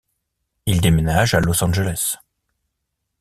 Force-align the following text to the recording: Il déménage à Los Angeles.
Il 0.65 0.81
déménage 0.81 1.35
à 1.35 1.39
Los 1.41 1.63
Angeles. 1.63 2.15